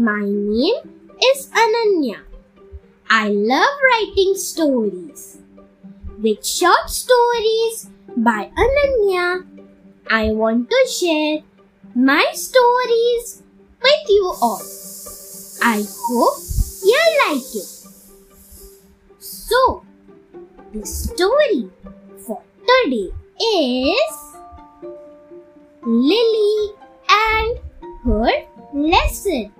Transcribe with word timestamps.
My 0.00 0.24
name 0.24 0.80
is 1.20 1.52
Ananya. 1.52 2.24
I 3.10 3.28
love 3.28 3.68
writing 3.84 4.32
stories. 4.34 5.36
With 6.16 6.40
short 6.40 6.88
stories 6.88 7.90
by 8.16 8.48
Ananya, 8.56 9.44
I 10.08 10.32
want 10.32 10.70
to 10.72 10.80
share 10.88 11.44
my 11.92 12.24
stories 12.32 13.42
with 13.76 14.08
you 14.08 14.24
all. 14.40 14.64
I 15.60 15.84
hope 15.84 16.40
you 16.80 17.02
like 17.28 17.52
it. 17.60 17.68
So, 19.20 19.84
the 20.72 20.80
story 20.86 21.68
for 22.24 22.40
today 22.64 23.12
is 23.36 24.16
Lily 25.84 26.72
and 27.04 27.58
her 28.08 28.32
lesson. 28.72 29.59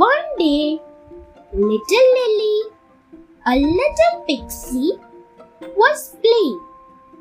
One 0.00 0.28
day, 0.38 0.80
little 1.52 2.06
Lily, 2.16 2.58
a 3.44 3.54
little 3.56 4.24
pixie, 4.26 4.92
was 5.76 6.16
playing 6.22 6.60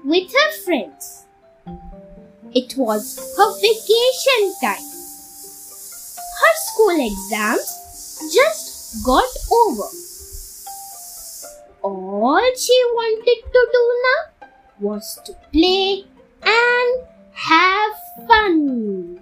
with 0.06 0.32
her 0.32 0.52
friends. 0.64 1.26
It 2.54 2.78
was 2.78 3.20
her 3.36 3.52
vacation 3.60 4.54
time. 4.62 4.88
Her 6.40 6.56
school 6.70 7.06
exams 7.06 8.32
just 8.34 9.04
got 9.06 9.28
over. 9.52 9.90
All 11.82 12.52
she 12.56 12.78
wanted 12.94 13.42
to 13.58 13.68
do 13.74 13.84
now 14.08 14.48
was 14.80 15.20
to 15.26 15.34
play 15.52 16.06
and 16.44 17.04
have 17.34 17.92
fun. 18.26 19.20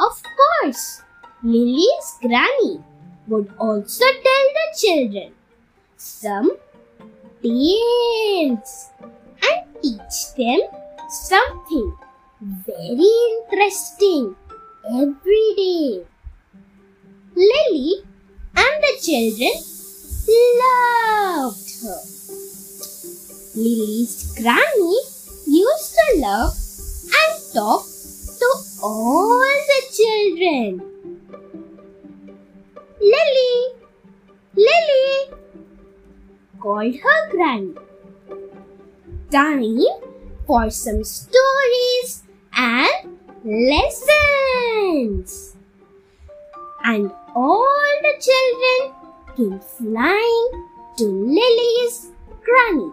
Of 0.00 0.22
course, 0.38 1.02
Lily's 1.46 2.08
granny 2.20 2.82
would 3.28 3.48
also 3.56 4.04
tell 4.24 4.46
the 4.56 4.66
children 4.76 5.32
some 5.96 6.50
tales 7.40 8.90
and 9.48 9.62
teach 9.80 10.18
them 10.34 10.58
something 11.08 11.94
very 12.66 13.12
interesting 13.28 14.34
every 14.90 15.46
day. 15.60 16.02
Lily 17.36 17.94
and 18.56 18.74
the 18.86 18.94
children 19.06 19.54
loved 20.62 21.70
her. 21.84 22.00
Lily's 23.54 24.34
granny 24.34 24.98
used 25.46 25.94
to 25.94 26.06
love 26.26 26.58
and 27.22 27.54
talk 27.54 27.86
to 28.42 28.50
all 28.82 29.38
the 29.70 29.80
children. 29.94 30.95
Lily, 33.06 33.78
Lily, 34.56 35.30
called 36.58 36.96
her 36.96 37.30
granny. 37.30 37.74
Time 39.30 39.62
for 40.46 40.70
some 40.70 41.04
stories 41.04 42.24
and 42.56 43.18
lessons. 43.44 45.54
And 46.82 47.12
all 47.34 47.86
the 48.02 48.14
children 48.26 48.80
came 49.36 49.60
flying 49.60 50.48
to 50.98 51.04
Lily's 51.06 52.10
granny. 52.42 52.90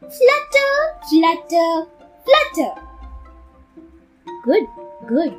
Flutter, 0.00 0.72
flutter, 1.10 1.86
flutter. 2.24 2.74
Good, 4.44 4.66
good. 5.06 5.34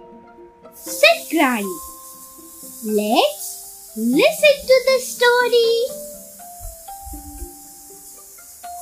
Said 0.76 1.26
Granny. 1.32 1.91
Let's 2.84 3.94
listen 3.96 4.56
to 4.66 4.78
the 4.88 5.00
story. 5.06 5.72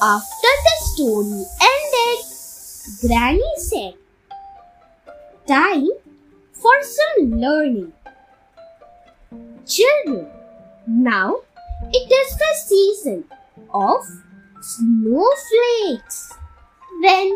After 0.02 0.52
the 0.64 0.76
story 0.86 1.44
ended, 1.60 2.26
Granny 3.02 3.54
said, 3.58 3.96
Time 5.46 5.90
for 6.54 6.72
some 6.82 7.42
learning. 7.42 7.92
Children, 9.68 10.28
now 10.88 11.42
it 11.92 12.10
is 12.10 12.38
the 12.38 12.56
season 12.56 13.26
of 13.74 14.00
snowflakes 14.62 16.38
when 17.02 17.36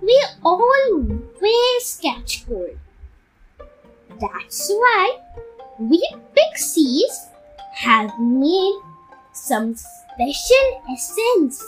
we 0.00 0.20
always 0.42 2.00
catch 2.02 2.44
cold. 2.44 2.76
That's 4.20 4.68
why 4.68 5.18
we 5.78 6.00
pixies 6.34 7.26
have 7.74 8.10
made 8.18 8.80
some 9.32 9.74
special 9.74 10.82
essence 10.92 11.62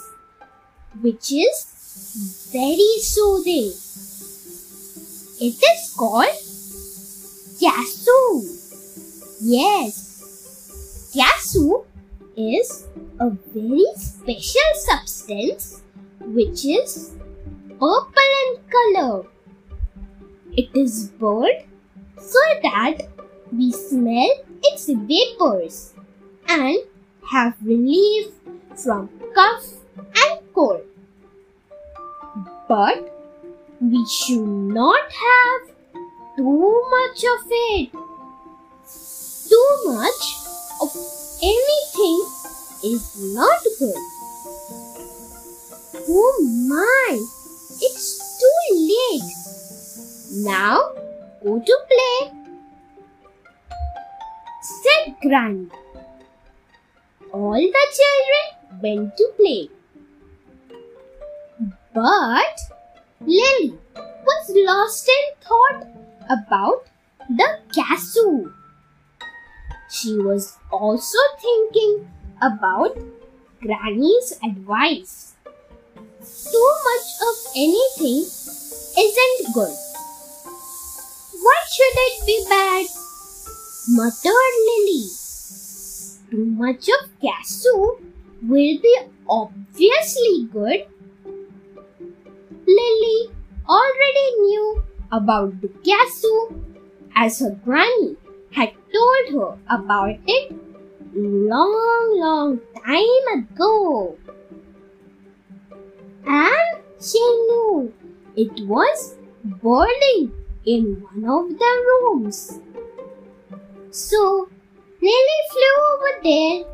which 1.01 1.33
is 1.33 2.51
very 2.53 2.99
soothing. 3.01 3.73
It 5.41 5.59
is 5.71 5.95
called 5.97 6.37
Kasu. 7.61 8.19
Yes, 9.41 11.13
Kasu 11.15 11.85
is 12.37 12.87
a 13.21 13.31
very 13.31 13.87
special 13.97 14.71
substance 14.75 15.83
which 16.21 16.65
is 16.65 17.13
purple 17.81 18.31
in 18.43 18.57
color. 18.71 19.27
It 20.53 20.71
is 20.75 21.09
burned 21.09 21.65
so 22.19 22.39
that 22.63 23.09
we 23.53 23.73
smell 23.73 24.31
its 24.63 24.87
vapors 24.89 25.95
and 26.49 26.79
have 27.31 27.55
relief 27.63 28.33
from 28.77 29.09
cough 29.35 29.73
and 29.97 30.41
cold. 30.55 30.83
But 32.69 33.11
we 33.81 34.07
should 34.07 34.47
not 34.47 35.01
have 35.13 35.63
too 36.37 36.83
much 36.91 37.25
of 37.25 37.47
it. 37.51 37.93
Too 39.49 39.71
much 39.87 40.37
of 40.83 40.91
anything 41.43 42.19
is 42.83 43.35
not 43.35 43.61
good. 43.79 44.03
Oh 46.09 46.35
my, 46.69 47.19
it's 47.81 48.39
too 48.41 48.61
late. 48.91 50.45
Now 50.45 50.93
go 51.43 51.61
to 51.61 51.79
play, 51.89 52.33
said 54.85 55.15
Granny. 55.23 55.69
All 57.33 57.63
the 57.77 57.85
children 57.99 58.45
went 58.83 59.17
to 59.17 59.29
play. 59.37 59.69
But 61.95 62.59
Lily 63.21 63.79
was 63.95 64.53
lost 64.55 65.09
in 65.09 65.25
thought 65.47 65.87
about 66.29 66.87
the 67.29 67.49
Kasu. 67.75 68.53
She 69.91 70.19
was 70.19 70.59
also 70.73 71.19
thinking 71.41 72.11
about 72.43 72.99
Granny's 73.63 74.35
advice. 74.43 75.35
Too 76.21 76.71
much 76.89 77.09
of 77.29 77.37
anything 77.57 78.21
isn't 79.07 79.55
good. 79.55 79.77
Why 81.47 81.59
should 81.73 81.97
it 82.07 82.27
be 82.27 82.47
bad? 82.49 83.04
Muttered 83.89 84.55
Lily. 84.67 85.09
Too 86.31 86.45
much 86.45 86.89
of 86.89 87.11
Kasu 87.21 88.01
will 88.43 88.79
be 88.81 88.99
obviously 89.29 90.49
good. 90.53 90.87
Lily 92.67 93.31
already 93.69 94.29
knew 94.41 94.83
about 95.13 95.61
the 95.61 95.69
Kasu 95.69 96.65
as 97.15 97.41
her 97.41 97.51
granny 97.65 98.17
had 98.53 98.73
told 98.93 99.25
her 99.35 99.59
about 99.69 100.17
it 100.27 100.53
long, 101.15 102.19
long 102.19 102.61
time 102.85 103.39
ago. 103.39 104.17
And 106.27 106.81
she 107.01 107.19
knew 107.19 107.93
it 108.37 108.67
was 108.67 109.17
boiling 109.45 110.33
in 110.65 111.03
one 111.13 111.25
of 111.25 111.59
the 111.59 111.85
rooms. 111.89 112.61
So 113.95 114.49
Lily 115.01 115.41
flew 115.53 115.77
over 115.95 116.13
there 116.25 116.65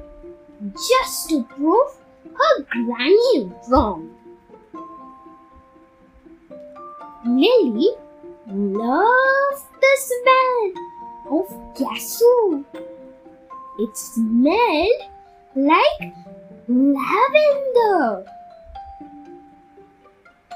just 0.72 1.28
to 1.28 1.44
prove 1.44 1.92
her 2.32 2.62
granny 2.70 3.52
wrong. 3.68 4.16
Lily 7.26 7.90
loved 8.46 9.66
the 9.82 9.94
smell 10.08 10.72
of 11.36 11.46
Kasu. 11.76 12.64
It 13.80 13.94
smelled 13.98 15.02
like 15.56 16.14
lavender. 16.68 18.24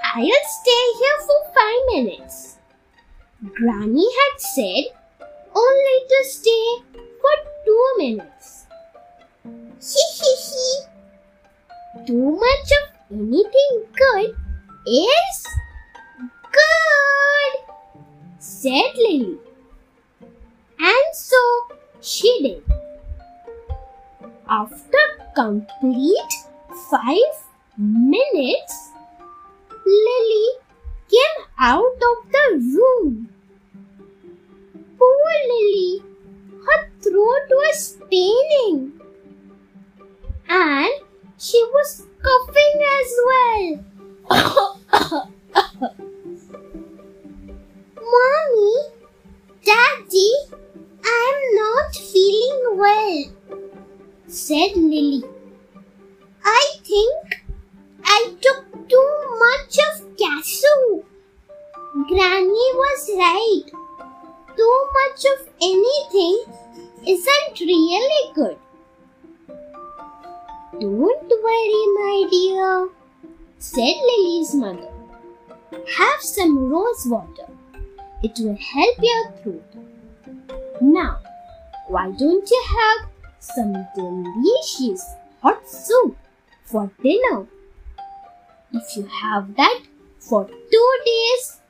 I'll 0.02 0.44
stay 0.62 0.84
here 0.98 1.20
for 1.26 1.40
five 1.54 1.82
minutes. 1.92 2.56
Granny 3.54 4.08
had 4.08 4.40
said 4.40 5.03
only 5.54 5.98
to 6.08 6.18
stay 6.24 6.66
for 7.20 7.34
two 7.64 7.84
minutes. 7.98 8.66
Hee 9.80 10.10
hee 10.18 10.36
hee. 10.46 12.06
Too 12.06 12.30
much 12.44 12.68
of 12.78 12.84
anything 13.12 13.72
good 13.96 14.36
is 14.86 15.46
good, 16.58 17.52
said 18.38 18.92
Lily. 18.96 19.38
And 20.78 21.14
so 21.14 21.40
she 22.00 22.30
did. 22.42 22.62
After 24.48 25.04
complete 25.34 26.34
five 26.90 27.34
minutes, 27.78 28.90
Lily 29.86 30.48
came 31.08 31.46
out 31.58 31.93
Mommy, 48.14 48.76
Daddy, 49.64 50.32
I'm 51.04 51.38
not 51.54 51.94
feeling 51.94 52.78
well, 52.78 53.24
said 54.26 54.76
Lily. 54.76 55.24
I 56.44 56.64
think 56.84 57.42
I 58.04 58.34
took 58.40 58.88
too 58.88 59.12
much 59.44 59.78
of 59.88 59.94
Kasu. 60.18 61.04
Granny 62.08 62.68
was 62.82 63.10
right. 63.16 63.66
Too 64.56 64.78
much 64.98 65.24
of 65.32 65.48
anything 65.62 66.44
isn't 67.06 67.60
really 67.60 68.32
good. 68.34 68.58
Don't 70.80 71.30
worry, 71.46 71.84
my 71.98 72.26
dear, 72.30 72.88
said 73.64 73.96
Lily's 74.08 74.54
mother. 74.54 74.90
Have 75.96 76.20
some 76.20 76.68
rose 76.70 77.06
water. 77.06 77.46
It 78.22 78.38
will 78.38 78.56
help 78.56 78.96
your 79.00 79.32
throat. 79.42 79.72
Now, 80.82 81.18
why 81.88 82.10
don't 82.10 82.50
you 82.50 82.64
have 82.76 83.08
some 83.38 83.72
delicious 83.94 85.02
hot 85.40 85.66
soup 85.66 86.14
for 86.64 86.90
dinner? 87.02 87.46
If 88.74 88.96
you 88.96 89.06
have 89.06 89.56
that 89.56 89.80
for 90.20 90.46
two 90.46 90.90
days, 91.06 91.60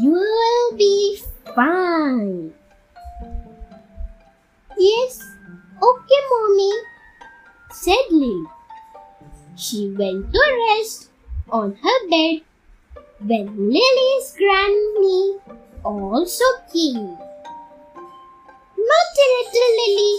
you'll 0.00 0.76
be 0.76 1.20
fine. 1.54 2.54
Yes, 4.78 5.20
okay, 5.82 6.20
mommy, 6.30 6.72
said 7.70 8.06
Lily. 8.10 8.46
She 9.54 9.90
went 9.90 10.32
to 10.32 10.40
rest 10.68 11.10
on 11.50 11.74
her 11.74 12.08
bed 12.10 12.40
when 13.20 13.70
Lily's 13.70 14.36
granny 14.36 15.38
also 15.84 16.44
came. 16.72 17.16
Naughty 18.88 19.26
little 19.34 19.70
Lily, 19.78 20.18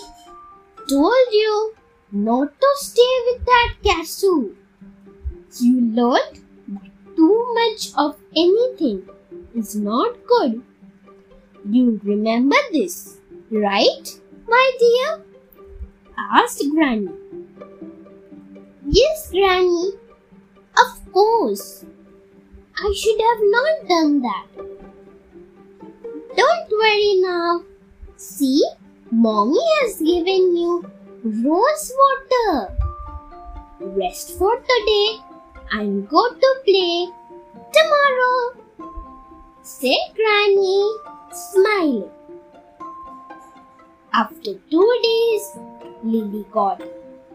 told 0.90 1.28
you 1.32 1.76
not 2.12 2.60
to 2.60 2.68
stay 2.78 3.14
with 3.28 3.46
that 3.46 3.74
Kasu. 3.84 4.56
You 5.60 5.82
learned 5.82 6.40
that 6.68 6.92
too 7.16 7.54
much 7.54 7.90
of 7.98 8.18
anything 8.36 9.10
is 9.56 9.76
not 9.76 10.16
good. 10.26 10.64
You 11.70 12.00
remember 12.04 12.56
this, 12.72 13.18
right, 13.52 14.20
my 14.48 14.72
dear? 14.80 15.24
asked 16.18 16.64
Granny. 16.72 17.10
Yes, 18.88 19.32
Granny. 19.32 19.92
Of 20.84 21.12
course. 21.12 21.86
I 22.80 22.94
should 22.96 23.20
have 23.20 23.42
not 23.42 23.88
done 23.90 24.22
that. 24.22 24.48
Don't 26.36 26.70
worry 26.72 27.14
now. 27.22 27.64
See, 28.18 28.64
Mommy 29.12 29.64
has 29.82 29.98
given 29.98 30.56
you 30.56 30.86
rose 31.24 31.92
water. 32.02 32.78
Rest 33.80 34.38
for 34.38 34.56
today 34.58 35.18
and 35.72 36.08
go 36.08 36.30
to 36.30 36.56
play 36.66 37.08
tomorrow, 37.74 38.92
said 39.64 40.14
Granny, 40.16 40.92
smiling. 41.32 42.10
After 44.14 44.54
two 44.70 45.00
days, 45.04 45.58
Lily 46.04 46.46
got 46.52 46.82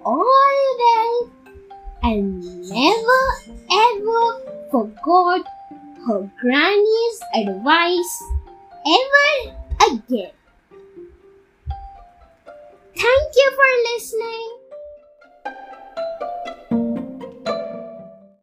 all 0.05 0.77
well 0.79 1.31
and 2.03 2.43
never 2.69 3.23
ever 3.71 4.69
forgot 4.71 5.47
her 6.07 6.31
granny's 6.41 7.21
advice 7.35 8.23
ever 8.87 9.57
again. 9.93 10.33
Thank 12.95 13.33
you 13.37 13.53
for 13.57 13.95
listening. 13.95 14.62